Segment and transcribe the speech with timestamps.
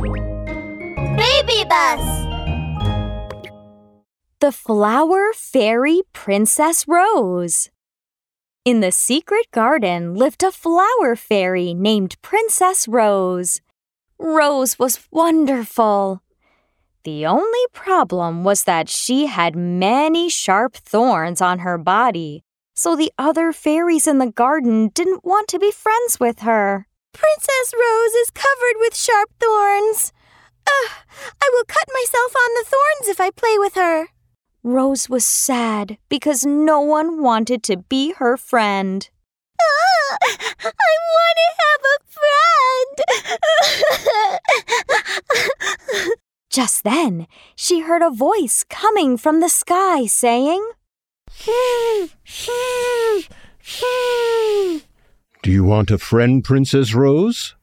[0.00, 2.26] Baby Bus
[4.38, 7.70] The Flower Fairy Princess Rose.
[8.64, 13.60] In the secret garden lived a flower fairy named Princess Rose.
[14.20, 16.22] Rose was wonderful.
[17.02, 22.44] The only problem was that she had many sharp thorns on her body,
[22.74, 26.87] so the other fairies in the garden didn't want to be friends with her.
[27.12, 30.12] Princess Rose is covered with sharp thorns.
[30.66, 30.90] Ugh,
[31.42, 34.08] I will cut myself on the thorns if I play with her.
[34.62, 39.08] Rose was sad because no one wanted to be her friend.
[39.60, 40.18] Ah,
[40.60, 41.98] I want to have a
[45.96, 46.10] friend.
[46.50, 50.66] Just then, she heard a voice coming from the sky saying,
[55.48, 57.56] Do you want a friend, Princess Rose?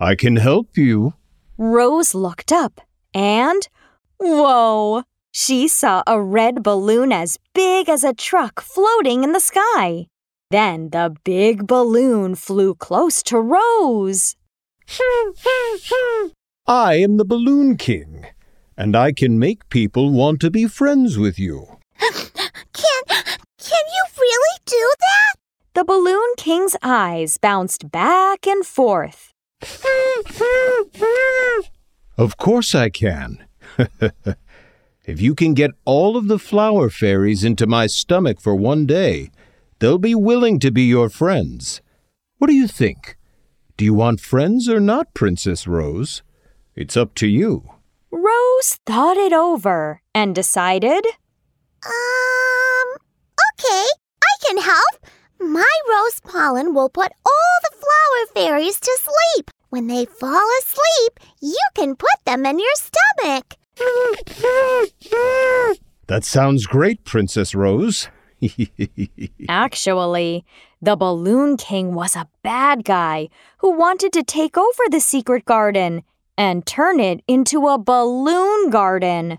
[0.00, 1.12] I can help you.
[1.58, 2.80] Rose looked up
[3.12, 3.68] and,
[4.18, 5.02] whoa!
[5.30, 10.06] She saw a red balloon as big as a truck floating in the sky.
[10.50, 14.34] Then the big balloon flew close to Rose.
[16.66, 18.28] I am the Balloon King,
[18.78, 21.66] and I can make people want to be friends with you.
[22.00, 23.02] Can
[23.58, 25.34] can you really do that?
[25.84, 29.34] The Balloon King's eyes bounced back and forth.
[32.16, 33.44] Of course I can.
[35.04, 39.30] if you can get all of the flower fairies into my stomach for one day,
[39.78, 41.82] they'll be willing to be your friends.
[42.38, 43.18] What do you think?
[43.76, 46.22] Do you want friends or not, Princess Rose?
[46.74, 47.68] It's up to you.
[48.10, 51.04] Rose thought it over and decided,
[51.84, 52.88] Um,
[53.52, 53.84] okay,
[54.22, 55.04] I can help.
[55.52, 59.50] My rose pollen will put all the flower fairies to sleep.
[59.68, 63.56] When they fall asleep, you can put them in your stomach.
[66.06, 68.08] That sounds great, Princess Rose.
[69.48, 70.44] Actually,
[70.82, 76.02] the Balloon King was a bad guy who wanted to take over the secret garden
[76.36, 79.38] and turn it into a balloon garden.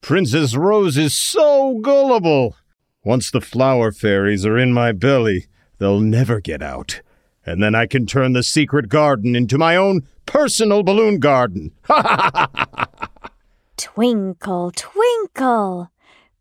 [0.00, 2.56] Princess Rose is so gullible.
[3.04, 5.46] Once the flower fairies are in my belly,
[5.78, 7.02] they'll never get out.
[7.44, 11.72] And then I can turn the secret garden into my own personal balloon garden.
[13.76, 15.90] Twinkle, twinkle.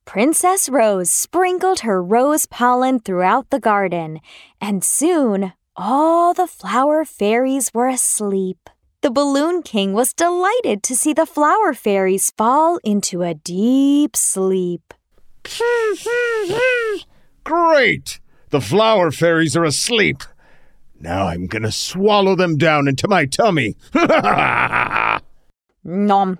[0.05, 4.19] Princess Rose sprinkled her rose pollen throughout the garden,
[4.59, 8.69] and soon all the flower fairies were asleep.
[9.01, 14.93] The Balloon King was delighted to see the flower fairies fall into a deep sleep.
[17.43, 18.19] Great!
[18.49, 20.23] The flower fairies are asleep.
[20.99, 23.75] Now I'm gonna swallow them down into my tummy.
[25.83, 26.39] Nom,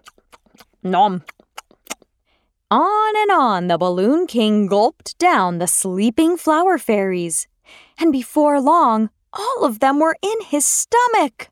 [0.84, 1.23] nom.
[2.69, 7.47] On and on the Balloon King gulped down the sleeping flower fairies.
[8.00, 11.50] And before long, all of them were in his stomach.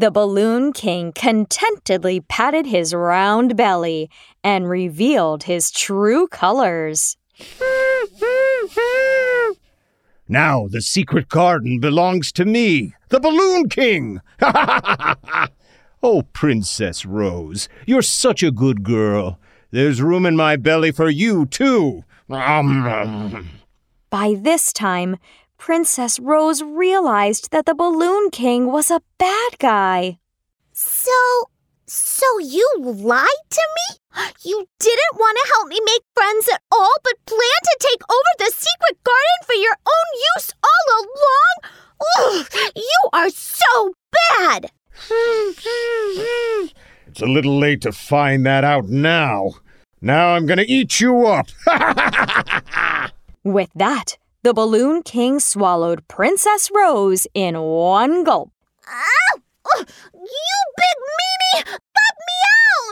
[0.00, 4.08] The Balloon King contentedly patted his round belly
[4.44, 7.16] and revealed his true colors.
[10.28, 14.20] now the secret garden belongs to me, the Balloon King.
[16.00, 19.40] oh, Princess Rose, you're such a good girl.
[19.72, 22.04] There's room in my belly for you, too.
[24.10, 25.16] By this time,
[25.58, 30.18] Princess Rose realized that the Balloon King was a bad guy.
[30.72, 31.50] So,
[31.86, 33.98] so you lied to me?
[34.42, 38.32] You didn't want to help me make friends at all, but planned to take over
[38.38, 41.54] the secret garden for your own use all along?
[42.18, 42.46] Ugh,
[42.76, 43.94] you are so
[44.30, 44.70] bad!
[47.06, 49.50] It's a little late to find that out now.
[50.00, 51.48] Now I'm gonna eat you up.
[53.44, 58.52] With that, the Balloon King swallowed Princess Rose in one gulp.
[58.88, 59.40] Ow!
[60.14, 61.64] You big meanie!
[61.66, 62.36] Let me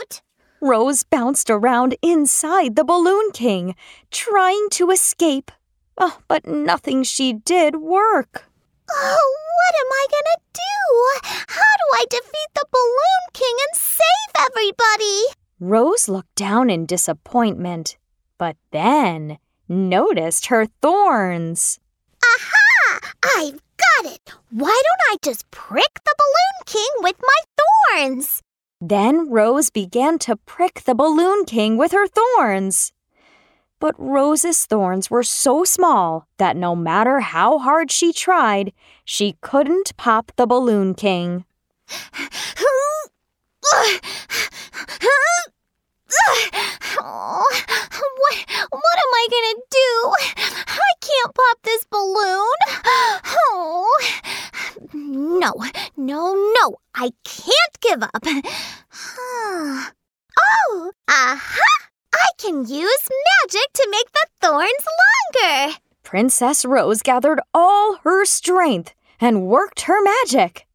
[0.01, 0.21] out!
[0.59, 3.75] Rose bounced around inside the Balloon King,
[4.11, 5.51] trying to escape.
[5.97, 8.43] Oh, but nothing she did worked.
[8.91, 11.43] Oh, what am I gonna do?
[11.47, 15.23] How do I defeat the Balloon King and save everybody?
[15.59, 17.97] Rose looked down in disappointment,
[18.37, 21.79] but then noticed her thorns.
[22.23, 22.99] Aha!
[23.37, 24.33] I've got it!
[24.49, 28.41] Why don't I just prick the Balloon King with my thorns?
[28.79, 32.93] Then Rose began to prick the Balloon King with her thorns.
[33.79, 38.73] But Rose's thorns were so small that no matter how hard she tried,
[39.05, 41.45] she couldn't pop the Balloon King.
[46.99, 47.45] Oh,
[48.17, 48.35] what,
[48.71, 50.13] what am I gonna do?
[50.67, 52.57] I can't pop this balloon.
[53.49, 53.85] Oh,
[54.93, 55.53] no,
[55.95, 58.23] no, no, I can't give up.
[60.39, 61.89] Oh, aha!
[62.13, 63.09] I can use
[63.43, 65.75] magic to make the thorns longer.
[66.03, 70.65] Princess Rose gathered all her strength and worked her magic.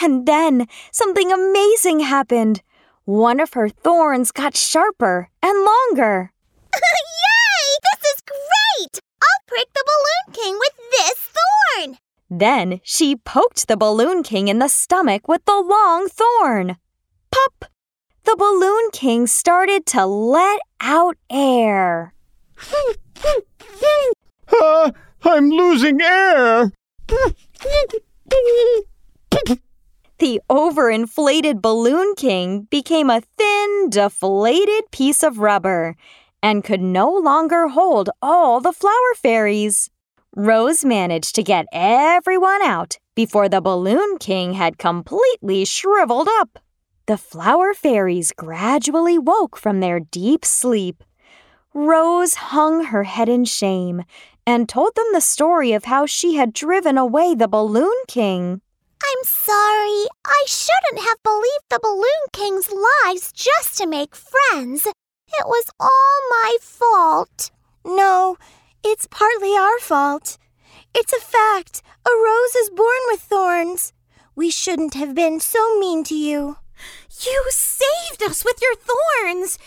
[0.00, 2.62] And then something amazing happened.
[3.04, 6.32] One of her thorns got sharper and longer.
[6.72, 7.78] Yay!
[7.82, 9.02] This is great!
[9.22, 11.98] I'll prick the Balloon King with this thorn.
[12.30, 16.76] Then she poked the Balloon King in the stomach with the long thorn.
[17.30, 17.70] Pop!
[18.28, 22.12] The Balloon King started to let out air.
[24.52, 24.92] Ah,
[25.24, 26.70] I'm losing air!
[30.18, 35.96] The overinflated Balloon King became a thin, deflated piece of rubber
[36.42, 39.88] and could no longer hold all the flower fairies.
[40.36, 46.58] Rose managed to get everyone out before the Balloon King had completely shriveled up.
[47.08, 51.02] The flower fairies gradually woke from their deep sleep.
[51.72, 54.04] Rose hung her head in shame
[54.46, 58.60] and told them the story of how she had driven away the Balloon King.
[59.02, 60.04] I'm sorry.
[60.26, 64.84] I shouldn't have believed the Balloon King's lies just to make friends.
[64.84, 67.50] It was all my fault.
[67.86, 68.36] No,
[68.84, 70.36] it's partly our fault.
[70.94, 71.80] It's a fact.
[72.06, 73.94] A rose is born with thorns.
[74.36, 76.58] We shouldn't have been so mean to you.
[77.24, 79.58] You saved us with your thorns!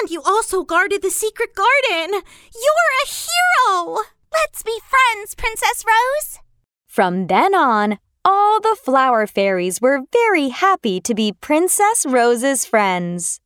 [0.00, 2.12] And you also guarded the secret garden!
[2.54, 3.98] You're a hero!
[4.32, 6.38] Let's be friends, Princess Rose.
[6.86, 13.40] From then on, all the flower fairies were very happy to be Princess Rose's friends.